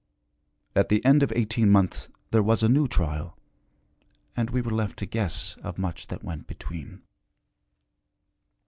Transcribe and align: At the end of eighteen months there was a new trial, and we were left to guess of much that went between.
At 0.75 0.89
the 0.89 1.05
end 1.05 1.21
of 1.21 1.31
eighteen 1.35 1.69
months 1.69 2.09
there 2.31 2.41
was 2.41 2.63
a 2.63 2.67
new 2.67 2.87
trial, 2.87 3.37
and 4.35 4.49
we 4.49 4.59
were 4.59 4.71
left 4.73 4.97
to 4.97 5.05
guess 5.05 5.57
of 5.57 5.77
much 5.77 6.07
that 6.07 6.23
went 6.23 6.47
between. 6.47 7.03